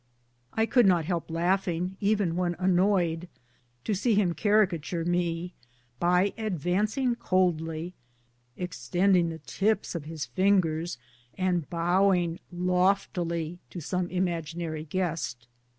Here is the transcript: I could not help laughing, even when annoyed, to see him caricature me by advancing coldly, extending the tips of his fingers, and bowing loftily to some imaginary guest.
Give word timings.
I 0.53 0.65
could 0.65 0.87
not 0.87 1.05
help 1.05 1.29
laughing, 1.29 1.95
even 1.99 2.35
when 2.35 2.55
annoyed, 2.57 3.27
to 3.83 3.93
see 3.93 4.15
him 4.15 4.33
caricature 4.33 5.05
me 5.05 5.53
by 5.99 6.33
advancing 6.39 7.13
coldly, 7.13 7.93
extending 8.57 9.29
the 9.29 9.37
tips 9.37 9.93
of 9.93 10.05
his 10.05 10.25
fingers, 10.25 10.97
and 11.37 11.69
bowing 11.69 12.39
loftily 12.51 13.59
to 13.69 13.79
some 13.79 14.07
imaginary 14.09 14.85
guest. 14.85 15.47